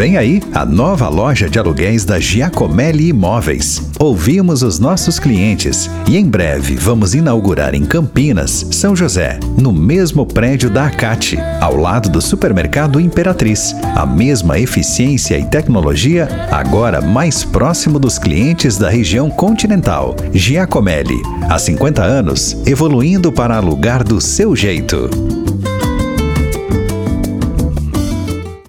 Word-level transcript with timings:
Vem 0.00 0.16
aí 0.16 0.40
a 0.54 0.64
nova 0.64 1.10
loja 1.10 1.46
de 1.46 1.58
aluguéis 1.58 2.06
da 2.06 2.18
Giacomelli 2.18 3.10
Imóveis. 3.10 3.82
Ouvimos 3.98 4.62
os 4.62 4.78
nossos 4.78 5.18
clientes 5.18 5.90
e 6.08 6.16
em 6.16 6.24
breve 6.24 6.74
vamos 6.74 7.14
inaugurar 7.14 7.74
em 7.74 7.84
Campinas, 7.84 8.66
São 8.70 8.96
José, 8.96 9.38
no 9.58 9.70
mesmo 9.74 10.24
prédio 10.24 10.70
da 10.70 10.86
Acate, 10.86 11.38
ao 11.60 11.76
lado 11.76 12.08
do 12.08 12.22
supermercado 12.22 12.98
Imperatriz. 12.98 13.76
A 13.94 14.06
mesma 14.06 14.58
eficiência 14.58 15.38
e 15.38 15.44
tecnologia, 15.44 16.26
agora 16.50 17.02
mais 17.02 17.44
próximo 17.44 17.98
dos 17.98 18.18
clientes 18.18 18.78
da 18.78 18.88
região 18.88 19.28
continental. 19.28 20.16
Giacomelli, 20.32 21.20
há 21.46 21.58
50 21.58 22.02
anos, 22.02 22.56
evoluindo 22.64 23.30
para 23.30 23.58
alugar 23.58 24.02
do 24.02 24.18
seu 24.18 24.56
jeito. 24.56 25.10